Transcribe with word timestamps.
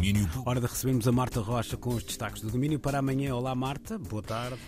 Domínio 0.00 0.26
Hora 0.46 0.58
de 0.58 0.66
recebermos 0.66 1.06
a 1.06 1.12
Marta 1.12 1.40
Rocha 1.40 1.76
com 1.76 1.90
os 1.90 2.02
destaques 2.02 2.40
do 2.40 2.50
domínio 2.50 2.80
para 2.80 3.00
amanhã. 3.00 3.34
Olá, 3.34 3.54
Marta. 3.54 3.98
Boa 3.98 4.22
tarde. 4.22 4.58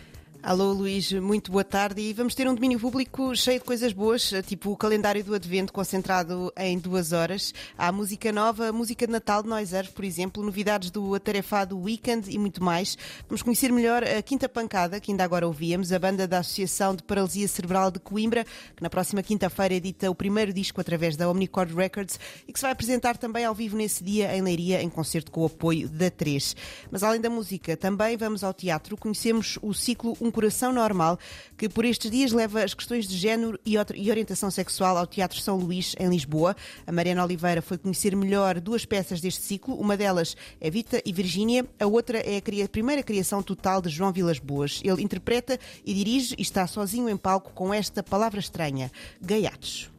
Alô 0.44 0.72
Luís, 0.72 1.12
muito 1.12 1.52
boa 1.52 1.62
tarde 1.62 2.00
e 2.00 2.12
vamos 2.12 2.34
ter 2.34 2.48
um 2.48 2.54
domínio 2.54 2.80
público 2.80 3.32
cheio 3.36 3.60
de 3.60 3.64
coisas 3.64 3.92
boas, 3.92 4.32
tipo 4.44 4.72
o 4.72 4.76
calendário 4.76 5.22
do 5.22 5.36
Advento 5.36 5.72
concentrado 5.72 6.52
em 6.56 6.76
duas 6.80 7.12
horas. 7.12 7.54
Há 7.78 7.92
música 7.92 8.32
nova, 8.32 8.72
música 8.72 9.06
de 9.06 9.12
Natal 9.12 9.44
de 9.44 9.48
Noiser, 9.48 9.92
por 9.92 10.04
exemplo, 10.04 10.42
novidades 10.42 10.90
do 10.90 11.14
atarefado 11.14 11.78
Weekend 11.78 12.28
e 12.28 12.36
muito 12.40 12.60
mais. 12.60 12.98
Vamos 13.28 13.40
conhecer 13.40 13.70
melhor 13.70 14.02
a 14.02 14.20
Quinta 14.20 14.48
Pancada, 14.48 14.98
que 14.98 15.12
ainda 15.12 15.22
agora 15.22 15.46
ouvíamos, 15.46 15.92
a 15.92 15.98
banda 16.00 16.26
da 16.26 16.40
Associação 16.40 16.96
de 16.96 17.04
Paralisia 17.04 17.46
Cerebral 17.46 17.92
de 17.92 18.00
Coimbra, 18.00 18.44
que 18.74 18.82
na 18.82 18.90
próxima 18.90 19.22
quinta-feira 19.22 19.74
edita 19.74 20.10
o 20.10 20.14
primeiro 20.14 20.52
disco 20.52 20.80
através 20.80 21.16
da 21.16 21.30
Omnicord 21.30 21.72
Records 21.72 22.18
e 22.48 22.52
que 22.52 22.58
se 22.58 22.64
vai 22.64 22.72
apresentar 22.72 23.16
também 23.16 23.44
ao 23.44 23.54
vivo 23.54 23.76
nesse 23.76 24.02
dia 24.02 24.36
em 24.36 24.42
Leiria, 24.42 24.82
em 24.82 24.90
concerto 24.90 25.30
com 25.30 25.42
o 25.42 25.46
apoio 25.46 25.88
da 25.88 26.10
3. 26.10 26.56
Mas 26.90 27.04
além 27.04 27.20
da 27.20 27.30
música, 27.30 27.76
também 27.76 28.16
vamos 28.16 28.42
ao 28.42 28.52
teatro, 28.52 28.96
conhecemos 28.96 29.56
o 29.62 29.72
ciclo 29.72 30.16
Um 30.20 30.31
Coração 30.32 30.72
Normal, 30.72 31.18
que 31.56 31.68
por 31.68 31.84
estes 31.84 32.10
dias 32.10 32.32
leva 32.32 32.64
as 32.64 32.74
questões 32.74 33.06
de 33.06 33.16
género 33.16 33.58
e 33.64 34.10
orientação 34.10 34.50
sexual 34.50 34.96
ao 34.96 35.06
Teatro 35.06 35.38
São 35.38 35.56
Luís, 35.56 35.94
em 35.98 36.08
Lisboa. 36.08 36.56
A 36.86 36.90
Mariana 36.90 37.24
Oliveira 37.24 37.62
foi 37.62 37.78
conhecer 37.78 38.16
melhor 38.16 38.58
duas 38.60 38.84
peças 38.84 39.20
deste 39.20 39.42
ciclo. 39.42 39.74
Uma 39.76 39.96
delas 39.96 40.36
é 40.60 40.70
Vita 40.70 41.00
e 41.04 41.12
Virgínia, 41.12 41.64
a 41.78 41.86
outra 41.86 42.18
é 42.18 42.38
a 42.38 42.68
primeira 42.68 43.02
criação 43.02 43.42
total 43.42 43.80
de 43.80 43.90
João 43.90 44.12
Vilas 44.12 44.38
Boas. 44.38 44.80
Ele 44.82 45.02
interpreta 45.02 45.58
e 45.84 45.94
dirige 45.94 46.34
e 46.38 46.42
está 46.42 46.66
sozinho 46.66 47.08
em 47.08 47.16
palco 47.16 47.52
com 47.52 47.72
esta 47.72 48.02
palavra 48.02 48.40
estranha, 48.40 48.90
gaiatos. 49.20 49.90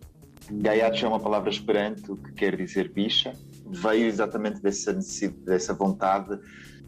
Gaiatos 0.52 1.02
é 1.04 1.08
uma 1.08 1.20
palavra 1.20 1.50
esperanto 1.50 2.18
que 2.18 2.32
quer 2.34 2.56
dizer 2.58 2.90
bicha. 2.90 3.34
Veio 3.66 4.06
exatamente 4.06 4.62
dessa, 4.62 4.94
dessa 5.46 5.74
vontade 5.74 6.38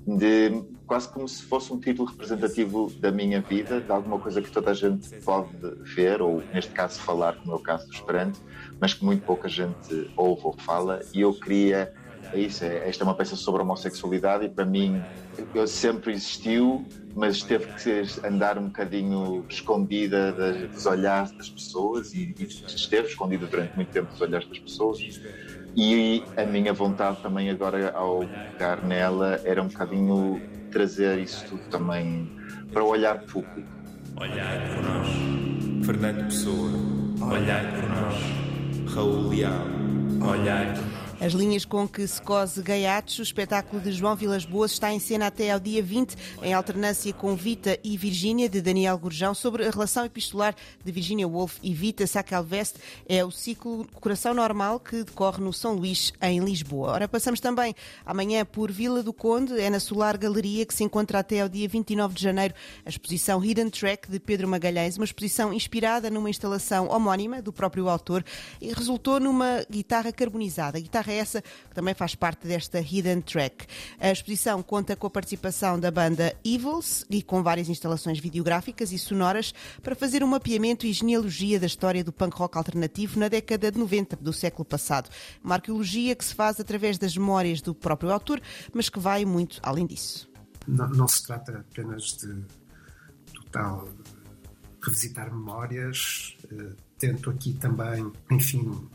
de 0.08 0.64
quase 0.86 1.10
como 1.10 1.28
se 1.28 1.42
fosse 1.44 1.74
um 1.74 1.80
título 1.80 2.08
representativo 2.08 2.92
da 3.00 3.12
minha 3.12 3.42
vida, 3.42 3.82
de 3.82 3.92
alguma 3.92 4.20
coisa 4.20 4.42
que 4.42 4.52
toda 4.52 4.72
a 4.72 4.74
gente 4.74 5.10
pode 5.22 5.50
ver, 5.96 6.22
ou 6.22 6.44
neste 6.54 6.72
caso 6.72 7.00
falar, 7.00 7.36
como 7.38 7.54
é 7.54 7.56
o 7.56 7.60
caso 7.60 7.88
do 7.88 7.94
Esperanto, 7.94 8.40
mas 8.80 8.94
que 8.94 9.04
muito 9.04 9.26
pouca 9.26 9.50
gente 9.50 10.12
ouve 10.16 10.42
ou 10.44 10.54
fala, 10.54 11.02
e 11.12 11.22
eu 11.22 11.34
queria, 11.34 11.92
é 12.32 12.40
isso, 12.40 12.64
é, 12.64 12.88
esta 12.88 13.04
é 13.04 13.06
uma 13.06 13.16
peça 13.16 13.36
sobre 13.36 13.62
a 13.62 13.64
homossexualidade 13.64 14.46
e 14.46 14.50
para 14.50 14.66
mim 14.66 15.02
eu 15.56 15.68
sempre 15.68 16.14
existiu, 16.14 16.86
mas 17.16 17.42
teve 17.42 17.66
que 17.74 18.04
andar 18.26 18.60
um 18.60 18.66
bocadinho 18.66 19.44
escondida 19.50 20.32
dos 20.68 20.86
olhares 20.86 21.32
das 21.32 21.50
pessoas 21.50 22.14
e, 22.14 22.36
e 22.38 22.44
esteve 22.44 23.08
escondida 23.08 23.48
durante 23.48 23.76
muito 23.76 23.90
tempo 23.90 24.12
dos 24.12 24.22
olhares 24.22 24.48
das 24.48 24.60
pessoas 24.60 25.00
e 25.76 26.24
a 26.38 26.46
minha 26.46 26.74
vontade 26.74 27.22
também 27.22 27.50
agora 27.50 27.92
ao 27.92 28.20
pegar 28.52 28.82
nela 28.84 29.40
era 29.44 29.62
um 29.62 29.68
bocadinho 29.68 30.42
trazer 30.72 31.20
isso 31.20 31.46
tudo 31.50 31.64
também 31.70 32.32
para 32.72 32.84
o 32.84 32.88
olhar 32.88 33.20
público. 33.20 33.68
Olhai 34.18 34.74
por 34.74 34.84
nós, 34.84 35.86
Fernando 35.86 36.26
Pessoa. 36.26 36.72
Olhai 37.22 37.66
por 37.72 37.90
nós, 37.90 38.94
Raul 38.94 39.30
Leal. 39.30 39.66
Olhai 40.22 40.74
por 40.74 40.86
nós. 40.86 40.95
As 41.20 41.32
linhas 41.32 41.64
com 41.64 41.88
que 41.88 42.06
se 42.06 42.22
cose 42.22 42.62
Gaiatos, 42.62 43.20
o 43.20 43.22
espetáculo 43.22 43.82
de 43.82 43.92
João 43.94 44.18
Vilas 44.18 44.44
Boas 44.44 44.74
está 44.74 44.92
em 44.92 45.00
cena 45.00 45.28
até 45.28 45.50
ao 45.50 45.60
dia 45.62 45.82
20, 45.82 46.14
em 46.44 46.54
alternância 46.54 47.12
com 47.14 47.34
Vita 47.36 47.80
e 47.84 47.96
Virgínia, 47.96 48.50
de 48.50 48.62
Daniel 48.62 48.98
Gurjão, 48.98 49.34
sobre 49.34 49.66
a 49.66 49.72
relação 49.72 50.04
epistolar 50.04 50.54
de 50.84 50.92
Virginia 50.92 51.26
Woolf 51.26 51.58
e 51.64 51.74
Vita 51.74 52.06
Sacalveste. 52.06 52.80
É 53.08 53.24
o 53.24 53.32
ciclo 53.32 53.88
Coração 54.02 54.34
Normal 54.34 54.78
que 54.78 55.06
decorre 55.06 55.42
no 55.42 55.54
São 55.54 55.74
Luís, 55.74 56.12
em 56.22 56.42
Lisboa. 56.42 56.92
Ora, 56.92 57.08
passamos 57.08 57.40
também 57.40 57.74
amanhã 58.06 58.44
por 58.44 58.70
Vila 58.70 59.02
do 59.02 59.14
Conde, 59.14 59.58
é 59.60 59.70
na 59.70 59.80
Solar 59.80 60.18
Galeria, 60.18 60.66
que 60.66 60.74
se 60.74 60.84
encontra 60.84 61.20
até 61.20 61.40
ao 61.40 61.48
dia 61.48 61.68
29 61.68 62.14
de 62.14 62.22
janeiro 62.22 62.54
a 62.86 62.90
exposição 62.90 63.44
Hidden 63.44 63.70
Track 63.70 64.12
de 64.12 64.20
Pedro 64.20 64.50
Magalhães, 64.50 64.98
uma 64.98 65.06
exposição 65.06 65.54
inspirada 65.54 66.10
numa 66.10 66.30
instalação 66.30 66.90
homónima 66.90 67.42
do 67.42 67.54
próprio 67.54 67.88
autor 67.88 68.24
e 68.60 68.74
resultou 68.74 69.18
numa 69.18 69.66
guitarra 69.72 70.12
carbonizada. 70.12 70.78
Guitarra 70.78 71.05
guitarra 71.06 71.14
essa 71.14 71.42
que 71.42 71.76
também 71.76 71.94
faz 71.94 72.16
parte 72.16 72.48
desta 72.48 72.80
Hidden 72.80 73.22
Track. 73.22 73.68
A 74.00 74.12
exposição 74.12 74.62
conta 74.64 74.96
com 74.96 75.08
a 75.08 75.10
participação 75.10 75.80
da 75.80 75.92
banda 75.92 76.36
Evils 76.44 77.06
e 77.10 77.22
com 77.22 77.44
várias 77.44 77.70
instalações 77.70 78.20
videográficas 78.20 78.92
e 78.92 78.98
sonoras 78.98 79.54
para 79.82 79.96
fazer 79.96 80.24
um 80.24 80.28
mapeamento 80.28 80.86
e 80.86 80.94
genealogia 80.94 81.60
da 81.60 81.68
história 81.68 82.04
do 82.04 82.12
punk 82.12 82.36
rock 82.36 82.58
alternativo 82.58 83.20
na 83.20 83.28
década 83.28 83.72
de 83.72 83.78
90 83.78 84.16
do 84.18 84.34
século 84.34 84.66
passado. 84.66 85.10
Uma 85.44 85.56
arqueologia 85.56 86.16
que 86.16 86.26
se 86.26 86.34
faz 86.34 86.60
através 86.60 86.98
das 86.98 87.16
memórias 87.16 87.62
do 87.62 87.74
próprio 87.74 88.12
autor, 88.12 88.42
mas 88.74 88.90
que 88.90 89.00
vai 89.00 89.26
muito 89.26 89.60
além 89.62 89.86
disso. 89.86 90.30
Não, 90.68 90.90
não 90.90 91.08
se 91.08 91.26
trata 91.26 91.60
apenas 91.60 92.18
de 92.18 92.44
total 93.34 93.88
revisitar 94.82 95.32
memórias, 95.32 96.38
eh, 96.52 96.74
tento 96.98 97.30
aqui 97.30 97.54
também, 97.54 98.12
enfim, 98.32 98.88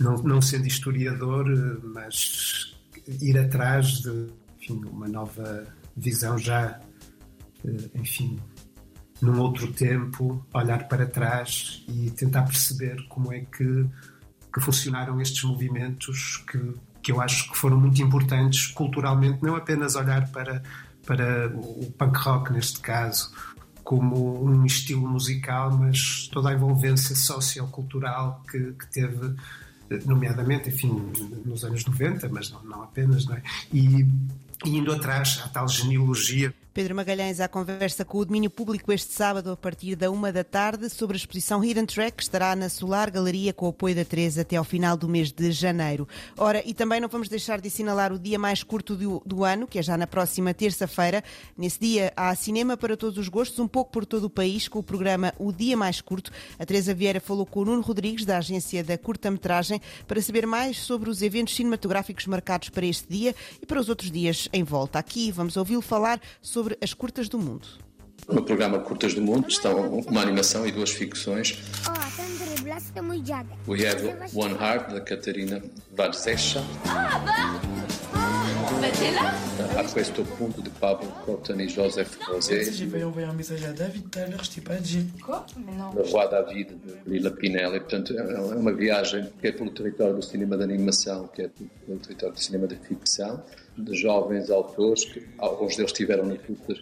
não, 0.00 0.16
não 0.16 0.42
sendo 0.42 0.66
historiador, 0.66 1.46
eh, 1.50 1.80
mas 1.82 2.76
ir 3.20 3.38
atrás 3.38 4.00
de 4.00 4.28
enfim, 4.64 4.80
uma 4.90 5.08
nova 5.08 5.66
visão 5.96 6.38
já, 6.38 6.80
eh, 7.64 7.90
enfim, 7.94 8.38
num 9.20 9.40
outro 9.40 9.72
tempo, 9.72 10.44
olhar 10.52 10.88
para 10.88 11.06
trás 11.06 11.84
e 11.88 12.10
tentar 12.10 12.42
perceber 12.42 13.06
como 13.08 13.32
é 13.32 13.40
que, 13.40 13.86
que 14.52 14.60
funcionaram 14.60 15.20
estes 15.20 15.44
movimentos 15.44 16.38
que, 16.50 16.74
que 17.02 17.12
eu 17.12 17.20
acho 17.20 17.50
que 17.50 17.56
foram 17.56 17.78
muito 17.78 18.00
importantes 18.02 18.66
culturalmente, 18.68 19.42
não 19.42 19.56
apenas 19.56 19.94
olhar 19.94 20.30
para, 20.30 20.62
para 21.06 21.48
o 21.54 21.90
punk 21.92 22.16
rock 22.18 22.52
neste 22.52 22.80
caso, 22.80 23.32
como 23.82 24.42
um 24.44 24.64
estilo 24.64 25.06
musical, 25.06 25.76
mas 25.76 26.28
toda 26.32 26.48
a 26.48 26.54
envolvência 26.54 27.14
sociocultural 27.14 28.42
que, 28.50 28.72
que 28.72 28.90
teve 28.90 29.34
nomeadamente, 30.04 30.68
enfim, 30.68 31.12
nos 31.44 31.64
anos 31.64 31.84
90, 31.84 32.28
mas 32.28 32.50
não, 32.50 32.62
não 32.64 32.82
apenas, 32.82 33.26
não 33.26 33.36
é? 33.36 33.42
E, 33.72 34.06
e 34.64 34.76
indo 34.76 34.92
atrás 34.92 35.40
à 35.44 35.48
tal 35.48 35.68
genealogia 35.68 36.54
Pedro 36.74 36.96
Magalhães 36.96 37.38
à 37.38 37.46
conversa 37.46 38.04
com 38.04 38.18
o 38.18 38.24
domínio 38.24 38.50
público 38.50 38.90
este 38.90 39.12
sábado 39.12 39.52
a 39.52 39.56
partir 39.56 39.94
da 39.94 40.10
uma 40.10 40.32
da 40.32 40.42
tarde 40.42 40.90
sobre 40.90 41.14
a 41.14 41.18
exposição 41.18 41.64
Hidden 41.64 41.86
Track 41.86 42.16
que 42.16 42.22
estará 42.24 42.56
na 42.56 42.68
Solar 42.68 43.12
Galeria 43.12 43.52
com 43.52 43.66
o 43.66 43.68
apoio 43.68 43.94
da 43.94 44.04
Teresa 44.04 44.40
até 44.40 44.56
ao 44.56 44.64
final 44.64 44.96
do 44.96 45.08
mês 45.08 45.30
de 45.30 45.52
janeiro. 45.52 46.08
Ora, 46.36 46.64
e 46.66 46.74
também 46.74 47.00
não 47.00 47.08
vamos 47.08 47.28
deixar 47.28 47.60
de 47.60 47.68
assinalar 47.68 48.12
o 48.12 48.18
dia 48.18 48.40
mais 48.40 48.64
curto 48.64 48.96
do, 48.96 49.22
do 49.24 49.44
ano, 49.44 49.68
que 49.68 49.78
é 49.78 49.82
já 49.84 49.96
na 49.96 50.08
próxima 50.08 50.52
terça-feira. 50.52 51.22
Nesse 51.56 51.78
dia 51.78 52.12
há 52.16 52.34
cinema 52.34 52.76
para 52.76 52.96
todos 52.96 53.18
os 53.18 53.28
gostos, 53.28 53.60
um 53.60 53.68
pouco 53.68 53.92
por 53.92 54.04
todo 54.04 54.24
o 54.24 54.30
país, 54.30 54.66
com 54.66 54.80
o 54.80 54.82
programa 54.82 55.32
O 55.38 55.52
Dia 55.52 55.76
Mais 55.76 56.00
Curto. 56.00 56.32
A 56.58 56.66
Teresa 56.66 56.92
Vieira 56.92 57.20
falou 57.20 57.46
com 57.46 57.60
o 57.60 57.64
Nuno 57.66 57.82
Rodrigues, 57.82 58.24
da 58.24 58.38
agência 58.38 58.82
da 58.82 58.98
curta-metragem, 58.98 59.80
para 60.08 60.20
saber 60.20 60.44
mais 60.44 60.78
sobre 60.78 61.08
os 61.08 61.22
eventos 61.22 61.54
cinematográficos 61.54 62.26
marcados 62.26 62.68
para 62.68 62.84
este 62.84 63.06
dia 63.08 63.32
e 63.62 63.64
para 63.64 63.78
os 63.78 63.88
outros 63.88 64.10
dias 64.10 64.48
em 64.52 64.64
volta. 64.64 64.98
Aqui 64.98 65.30
vamos 65.30 65.56
ouvi-lo 65.56 65.80
falar 65.80 66.20
sobre 66.42 66.63
sobre 66.64 66.78
as 66.80 66.94
curtas 66.94 67.28
do 67.28 67.38
mundo. 67.38 67.68
No 68.26 68.42
programa 68.42 68.78
Curtas 68.78 69.12
do 69.12 69.20
Mundo 69.20 69.48
estão 69.48 69.98
uma 69.98 70.22
animação 70.22 70.66
e 70.66 70.72
duas 70.72 70.90
ficções. 70.90 71.58
We 73.68 73.86
have 73.86 74.02
One 74.34 74.54
Heart, 74.54 74.92
da 74.94 75.00
Catarina 75.02 75.62
Varzecha. 75.94 76.64
A 79.78 79.84
questo 79.84 80.22
punto 80.36 80.60
de 80.60 80.68
Pablo 80.68 81.08
Cotton 81.24 81.58
e 81.60 81.68
Joseph 81.68 82.18
Rosé. 82.26 82.64
J'ai 82.64 82.86
failli 82.86 83.04
envoyer 83.04 83.26
un 83.26 83.32
message 83.32 83.64
à 83.64 83.72
David 83.72 84.10
tout 84.10 84.18
à 84.18 84.26
l'heure, 84.26 84.44
je 84.44 84.50
t'ai 84.50 84.60
pas 84.60 84.76
dit. 84.76 85.06
Quoi 85.24 85.46
Mais 85.64 85.74
non. 85.74 85.94
Le 85.94 86.02
Roi 86.02 86.26
David, 86.28 86.68
de 86.84 87.10
Lila 87.10 87.30
Pinelli. 87.30 87.80
Portanto, 87.80 88.12
é 88.12 88.38
uma 88.56 88.74
viagem 88.74 89.26
quer 89.40 89.52
pelo 89.52 89.70
território 89.70 90.14
do 90.14 90.22
cinema 90.22 90.58
de 90.58 90.64
animação, 90.64 91.28
quer 91.28 91.48
pelo 91.86 91.98
território 91.98 92.34
do 92.34 92.40
cinema 92.40 92.66
de 92.66 92.76
ficção 92.76 93.42
de 93.76 93.94
jovens 93.96 94.50
autores, 94.50 95.04
que 95.04 95.26
alguns 95.38 95.76
deles 95.76 95.90
estiveram 95.90 96.24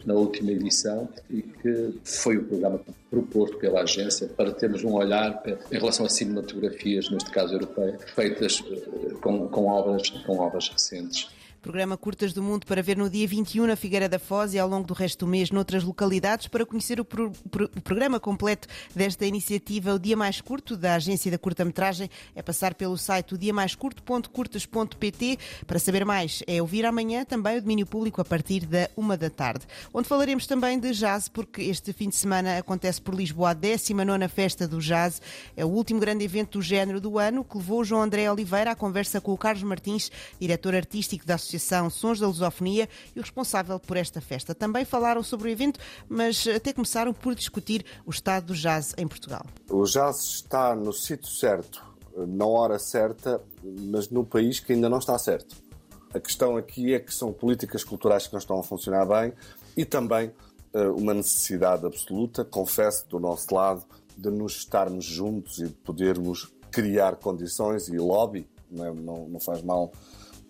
na, 0.05 0.15
última 0.15 0.51
edição, 0.51 1.09
e 1.31 1.41
que 1.43 1.95
foi 2.05 2.37
o 2.37 2.45
programa 2.45 2.81
proposto 3.11 3.57
pela 3.59 3.83
agência 3.83 4.27
para 4.29 4.53
termos 4.53 4.85
um 4.85 4.93
olhar 4.93 5.43
em 5.71 5.79
relação 5.79 6.05
a 6.05 6.09
cinematografias, 6.09 7.11
neste 7.11 7.31
caso 7.31 7.55
europeias, 7.55 8.03
feitas 8.15 8.63
eh, 8.71 9.15
com, 9.23 9.49
com, 9.49 9.67
obras, 9.69 10.11
com 10.11 10.39
obras 10.39 10.69
recentes. 10.69 11.31
Programa 11.63 11.97
Curtas 11.97 12.33
do 12.33 12.43
Mundo 12.43 12.67
para 12.67 12.83
ver 12.83 12.97
no 12.97 13.09
dia 13.09 13.25
21 13.25 13.69
na 13.69 13.77
Figueira 13.77 14.09
da 14.09 14.19
Foz 14.19 14.53
e 14.53 14.59
ao 14.59 14.69
longo 14.69 14.85
do 14.85 14.93
resto 14.93 15.25
do 15.25 15.29
mês 15.29 15.53
noutras 15.53 15.85
localidades. 15.85 16.49
Para 16.49 16.67
conhecer 16.67 16.99
o, 16.99 17.05
pro, 17.05 17.31
pro, 17.49 17.67
o 17.67 17.81
programa 17.81 18.19
completo 18.19 18.67
desta 18.93 19.25
iniciativa, 19.25 19.95
o 19.95 19.99
Dia 19.99 20.17
Mais 20.17 20.41
Curto, 20.41 20.77
da 20.77 20.97
Agência 20.97 21.31
da 21.31 21.39
Curta-Metragem, 21.39 22.11
é 22.35 22.43
passar 22.43 22.75
pelo 22.75 22.99
site 22.99 23.35
odiamaiscurto.curtas.pt. 23.35 25.39
Para 25.65 25.79
saber 25.79 26.05
mais, 26.05 26.43
é 26.49 26.61
ouvir 26.61 26.85
amanhã 26.85 27.25
também 27.25 27.59
o 27.59 27.61
domínio 27.61 27.87
público 27.87 28.21
a 28.21 28.25
partir 28.25 28.67
da 28.67 28.91
uma 28.97 29.17
da 29.17 29.31
tarde, 29.31 29.65
onde 29.95 30.09
falaremos 30.09 30.49
também 30.49 30.81
de 30.81 30.91
jazz, 30.91 31.29
porque 31.29 31.63
este 31.63 31.93
fim 31.93 32.09
de 32.09 32.17
semana 32.17 32.59
acontece 32.59 33.01
por 33.01 33.15
Lisboa 33.15 33.51
a 33.51 33.55
19 33.55 34.27
Festa 34.27 34.67
do 34.67 34.81
Jazz. 34.81 35.23
É 35.57 35.65
o 35.65 35.69
último 35.69 36.01
grande 36.01 36.25
evento 36.25 36.59
do 36.59 36.63
género 36.63 37.01
do 37.01 37.21
ano 37.21 37.45
que 37.45 37.57
levou 37.57 37.85
João 37.85 38.03
André 38.03 38.29
Oliveira 38.29 38.73
à 38.73 38.75
conversa 38.75 39.21
com 39.21 39.33
o 39.33 39.39
Carlos 39.39 39.63
Martins, 39.63 40.11
diretor 40.41 40.75
artístico 40.75 41.25
da 41.25 41.37
Associação 41.37 41.52
Associação 41.57 41.91
Sons 41.91 42.21
da 42.21 42.27
Lusofonia 42.27 42.89
e 43.15 43.19
o 43.19 43.23
responsável 43.23 43.79
por 43.79 43.97
esta 43.97 44.21
festa. 44.21 44.55
Também 44.55 44.85
falaram 44.85 45.23
sobre 45.23 45.49
o 45.49 45.53
evento, 45.53 45.79
mas 46.09 46.47
até 46.47 46.73
começaram 46.73 47.13
por 47.13 47.35
discutir 47.35 47.85
o 48.07 48.11
estado 48.11 48.47
do 48.47 48.55
jazz 48.55 48.95
em 48.97 49.07
Portugal. 49.07 49.45
O 49.71 49.85
jazz 49.85 50.23
está 50.23 50.75
no 50.75 50.93
sítio 50.93 51.29
certo, 51.29 51.83
na 52.17 52.47
hora 52.47 52.79
certa, 52.79 53.43
mas 53.63 54.09
num 54.09 54.25
país 54.25 54.61
que 54.61 54.73
ainda 54.73 54.89
não 54.89 54.99
está 54.99 55.19
certo. 55.19 55.57
A 56.15 56.21
questão 56.21 56.57
aqui 56.57 56.95
é 56.95 57.01
que 57.01 57.13
são 57.13 57.33
políticas 57.33 57.85
culturais 57.85 58.27
que 58.27 58.33
não 58.33 58.39
estão 58.39 58.61
a 58.61 58.63
funcionar 58.63 59.07
bem 59.07 59.33
e 59.77 59.85
também 59.85 60.31
uh, 60.75 60.95
uma 60.95 61.15
necessidade 61.15 61.87
absoluta, 61.87 62.45
confesso, 62.45 63.09
do 63.09 63.19
nosso 63.19 63.55
lado, 63.55 63.85
de 64.17 64.31
nos 64.31 64.57
estarmos 64.57 65.05
juntos 65.05 65.59
e 65.59 65.69
de 65.69 65.75
podermos 65.75 66.53
criar 66.71 67.17
condições 67.17 67.89
e 67.89 67.97
lobby, 67.97 68.47
não, 68.71 68.85
é, 68.85 68.93
não, 68.93 69.29
não 69.29 69.41
faz 69.41 69.63
mal 69.63 69.91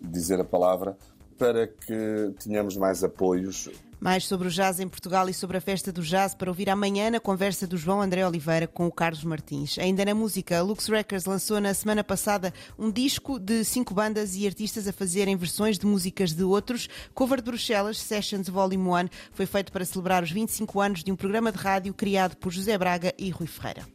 dizer 0.03 0.39
a 0.39 0.43
palavra, 0.43 0.97
para 1.37 1.67
que 1.67 2.33
tenhamos 2.39 2.75
mais 2.77 3.03
apoios 3.03 3.69
mais 4.03 4.25
sobre 4.25 4.49
o 4.49 4.51
jazz 4.51 4.81
em 4.81 4.87
Portugal 4.89 5.29
e 5.29 5.33
sobre 5.33 5.55
a 5.55 5.61
festa 5.61 5.89
do 5.89 6.01
jazz 6.01 6.35
para 6.35 6.51
ouvir 6.51 6.69
amanhã 6.69 7.09
na 7.09 7.21
conversa 7.21 7.65
do 7.65 7.77
João 7.77 8.01
André 8.01 8.27
Oliveira 8.27 8.67
com 8.67 8.85
o 8.85 8.91
Carlos 8.91 9.23
Martins. 9.23 9.79
Ainda 9.79 10.03
na 10.03 10.13
música, 10.13 10.59
a 10.59 10.61
Lux 10.61 10.87
Records 10.87 11.23
lançou 11.23 11.61
na 11.61 11.73
semana 11.73 12.03
passada 12.03 12.53
um 12.77 12.91
disco 12.91 13.39
de 13.39 13.63
cinco 13.63 13.93
bandas 13.93 14.35
e 14.35 14.45
artistas 14.45 14.89
a 14.89 14.91
fazerem 14.91 15.37
versões 15.37 15.79
de 15.79 15.85
músicas 15.85 16.33
de 16.33 16.43
outros. 16.43 16.89
Cover 17.13 17.39
de 17.39 17.45
Bruxelas, 17.45 17.97
Sessions 17.97 18.49
Volume 18.49 18.89
1, 18.89 19.09
foi 19.31 19.45
feito 19.45 19.71
para 19.71 19.85
celebrar 19.85 20.21
os 20.21 20.31
25 20.31 20.81
anos 20.81 21.01
de 21.01 21.09
um 21.09 21.15
programa 21.15 21.49
de 21.49 21.57
rádio 21.57 21.93
criado 21.93 22.35
por 22.35 22.51
José 22.51 22.77
Braga 22.77 23.13
e 23.17 23.29
Rui 23.29 23.47
Ferreira. 23.47 23.92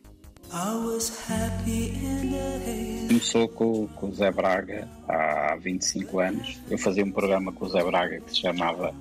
Começou 3.06 3.48
com, 3.48 3.86
com 3.88 4.08
o 4.08 4.14
Zé 4.14 4.30
Braga 4.30 4.88
há 5.06 5.56
25 5.60 6.20
anos. 6.20 6.58
Eu 6.70 6.78
fazia 6.78 7.04
um 7.04 7.12
programa 7.12 7.52
com 7.52 7.66
o 7.66 7.68
Zé 7.68 7.84
Braga 7.84 8.20
que 8.20 8.30
se 8.30 8.40
chamava 8.40 8.94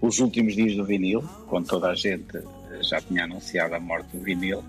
os 0.00 0.18
últimos 0.18 0.54
dias 0.54 0.76
do 0.76 0.84
vinil, 0.84 1.22
quando 1.48 1.66
toda 1.66 1.90
a 1.90 1.94
gente 1.94 2.38
já 2.82 3.00
tinha 3.00 3.24
anunciado 3.24 3.74
a 3.74 3.80
morte 3.80 4.16
do 4.16 4.22
vinil. 4.22 4.62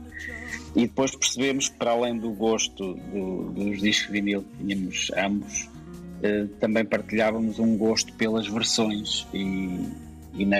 E 0.75 0.81
depois 0.81 1.15
percebemos 1.15 1.69
que, 1.69 1.77
para 1.77 1.91
além 1.91 2.17
do 2.17 2.31
gosto 2.31 2.93
do, 2.93 3.51
dos 3.51 3.81
discos 3.81 4.11
vinil 4.11 4.43
que 4.43 4.65
tínhamos 4.65 5.11
ambos, 5.17 5.69
eh, 6.23 6.47
também 6.59 6.85
partilhávamos 6.85 7.59
um 7.59 7.77
gosto 7.77 8.13
pelas 8.13 8.47
versões. 8.47 9.27
E, 9.33 9.79
e 10.33 10.45
na, 10.45 10.57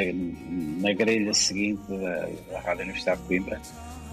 na 0.81 0.93
grelha 0.93 1.33
seguinte 1.33 1.81
da, 1.87 2.29
da 2.51 2.59
Rádio 2.59 2.83
Universidade 2.83 3.21
de 3.21 3.27
Coimbra, 3.27 3.61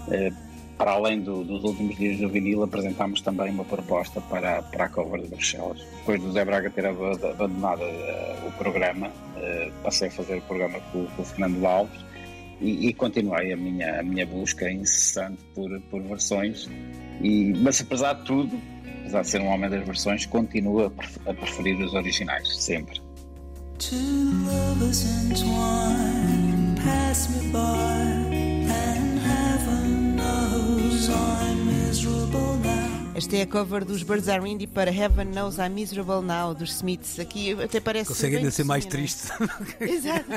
eh, 0.09 0.31
para 0.79 0.91
além 0.91 1.19
do, 1.19 1.43
dos 1.43 1.61
últimos 1.65 1.97
dias 1.97 2.17
do 2.19 2.29
vinil, 2.29 2.63
apresentámos 2.63 3.19
também 3.19 3.51
uma 3.51 3.65
proposta 3.65 4.21
para, 4.21 4.63
para 4.63 4.85
a 4.85 4.89
cover 4.89 5.21
de 5.21 5.27
Bruxelas. 5.27 5.85
Depois 5.97 6.21
do 6.21 6.31
Zé 6.31 6.45
Braga 6.45 6.69
ter 6.69 6.85
abandonado 6.85 7.81
uh, 7.81 8.47
o 8.47 8.51
programa, 8.57 9.07
uh, 9.07 9.71
passei 9.83 10.07
a 10.07 10.11
fazer 10.11 10.37
o 10.37 10.41
programa 10.43 10.79
com, 10.93 11.05
com 11.05 11.21
o 11.21 11.25
Fernando 11.25 11.65
Alves 11.65 11.99
e, 12.61 12.87
e, 12.87 12.93
continuei 12.93 13.51
a 13.51 13.57
minha, 13.57 13.99
a 13.99 14.03
minha 14.03 14.25
busca 14.25 14.71
incessante 14.71 15.39
por, 15.53 15.69
por 15.91 16.01
versões. 16.01 16.69
E, 17.21 17.53
mas 17.57 17.81
apesar 17.81 18.13
de 18.13 18.23
tudo, 18.23 18.57
apesar 19.01 19.21
de 19.21 19.27
ser 19.27 19.41
um 19.41 19.47
homem 19.47 19.69
das 19.69 19.85
versões, 19.85 20.25
continuo 20.25 20.85
a, 21.25 21.33
preferir 21.33 21.77
os 21.77 21.93
originais, 21.93 22.47
sempre. 22.55 23.01
Lovers 23.91 25.05
entwined, 25.25 26.81
pass 26.81 27.29
me 27.29 27.51
by. 27.51 28.18
Esta 33.19 33.35
é 33.35 33.41
a 33.41 33.47
cover 33.47 33.83
dos 33.83 34.01
Birds 34.01 34.29
Are 34.29 34.49
Indie 34.49 34.65
para 34.65 34.89
Heaven 34.89 35.25
Knows 35.25 35.57
I'm 35.57 35.71
Miserable 35.71 36.25
Now, 36.25 36.53
dos 36.53 36.77
Smiths. 36.77 37.19
Aqui 37.19 37.51
até 37.61 37.81
parece. 37.81 38.07
Consegue 38.07 38.37
ainda 38.37 38.49
ser 38.49 38.63
mais 38.63 38.85
é? 38.85 38.89
triste. 38.89 39.27
Exato. 39.77 40.29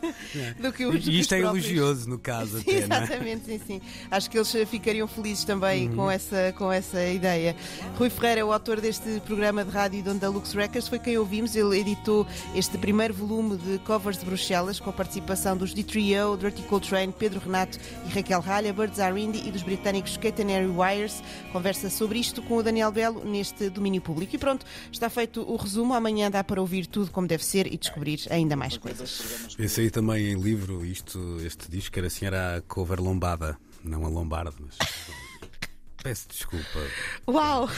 do 0.58 0.72
que 0.72 0.86
os, 0.86 1.06
e 1.06 1.20
isto 1.20 1.34
é 1.34 1.40
elogioso, 1.40 2.08
no 2.08 2.18
caso. 2.18 2.58
Sim, 2.62 2.62
até, 2.62 2.72
é? 2.72 2.78
exatamente, 2.78 3.44
sim, 3.44 3.60
sim. 3.66 3.80
Acho 4.10 4.30
que 4.30 4.38
eles 4.38 4.50
ficariam 4.66 5.06
felizes 5.06 5.44
também 5.44 5.90
uhum. 5.90 5.96
com, 5.96 6.10
essa, 6.10 6.54
com 6.56 6.72
essa 6.72 7.06
ideia. 7.06 7.54
Rui 7.98 8.08
Ferreira 8.08 8.40
é 8.40 8.44
o 8.44 8.50
autor 8.50 8.80
deste 8.80 9.20
programa 9.26 9.62
de 9.62 9.70
rádio 9.70 10.02
da 10.14 10.30
Lux 10.30 10.54
Records, 10.54 10.88
foi 10.88 10.98
quem 10.98 11.18
ouvimos. 11.18 11.54
Ele 11.54 11.80
editou 11.80 12.26
este 12.54 12.78
primeiro 12.78 13.12
volume 13.12 13.58
de 13.58 13.78
covers 13.80 14.16
de 14.16 14.24
Bruxelas 14.24 14.80
com 14.80 14.88
a 14.88 14.92
participação 14.94 15.54
dos 15.54 15.74
The 15.74 15.82
Trio, 15.82 16.38
Dirty 16.38 16.62
Cold 16.62 16.88
Train, 16.88 17.12
Pedro 17.12 17.40
Renato 17.40 17.78
e 18.06 18.14
Raquel 18.14 18.40
Ralha, 18.40 18.72
Birds 18.72 18.98
Are 18.98 19.20
Indie 19.20 19.46
e 19.46 19.50
dos 19.50 19.62
britânicos 19.62 20.16
Catenary 20.16 20.66
Wires. 20.66 21.22
Conversa 21.52 21.90
sobre 21.90 22.21
isto 22.22 22.40
com 22.40 22.56
o 22.56 22.62
Daniel 22.62 22.92
Belo 22.92 23.24
neste 23.24 23.68
domínio 23.68 24.00
público. 24.00 24.34
E 24.34 24.38
pronto, 24.38 24.64
está 24.90 25.10
feito 25.10 25.42
o 25.42 25.56
resumo. 25.56 25.92
Amanhã 25.92 26.30
dá 26.30 26.42
para 26.44 26.60
ouvir 26.60 26.86
tudo 26.86 27.10
como 27.10 27.26
deve 27.26 27.44
ser 27.44 27.66
e 27.66 27.76
descobrir 27.76 28.20
ainda 28.30 28.54
mais 28.54 28.76
coisas. 28.76 29.56
Aí 29.58 29.90
também 29.90 30.32
em 30.32 30.40
livro, 30.40 30.84
isto, 30.84 31.38
este 31.44 31.68
disco 31.68 31.98
era 31.98 32.06
assim, 32.06 32.24
era 32.24 32.56
a 32.56 32.60
cover 32.62 33.00
lombada, 33.00 33.58
não 33.84 34.06
a 34.06 34.08
lombarda, 34.08 34.52
mas. 34.60 34.78
Peço 36.02 36.28
desculpa. 36.28 36.80
Uau! 37.28 37.68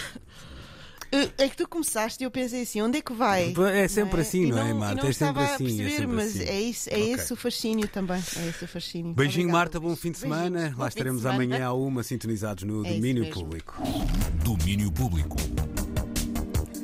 É 1.39 1.49
que 1.49 1.57
tu 1.57 1.69
começaste 1.69 2.23
e 2.23 2.27
eu 2.27 2.31
pensei 2.31 2.63
assim, 2.63 2.83
onde 2.83 2.99
é 2.99 3.03
que 3.03 3.13
vai? 3.13 3.55
É 3.75 3.89
sempre 3.89 4.13
não 4.13 4.19
é? 4.19 4.23
assim, 4.23 4.47
não, 4.47 4.57
não, 4.57 4.67
é, 4.67 4.75
Marta? 4.75 5.03
Não 5.03 5.09
é 5.09 5.13
sempre 5.13 5.43
assim. 5.43 5.65
Perceber, 5.65 5.87
é 5.87 5.91
sempre 5.91 6.07
mas 6.07 6.29
assim. 6.29 6.45
é, 6.45 6.61
isso, 6.61 6.91
é 6.91 6.93
okay. 6.95 7.13
esse 7.13 7.33
o 7.33 7.37
fascínio 7.37 7.89
também. 7.89 8.23
É 8.37 8.49
esse 8.49 8.65
o 8.65 8.69
fascínio. 8.69 9.15
Beijinho, 9.15 9.45
Obrigada, 9.45 9.59
Marta, 9.59 9.81
bom 9.81 9.97
fim 9.97 10.11
de 10.11 10.19
semana. 10.19 10.75
Lá 10.77 10.89
estaremos 10.89 11.25
amanhã 11.25 11.67
à 11.67 11.73
uma, 11.73 12.03
sintonizados 12.03 12.65
no 12.65 12.85
é 12.85 12.95
Domínio 12.95 13.31
Público. 13.31 13.83
Domínio 14.45 14.91
Público. 14.91 15.37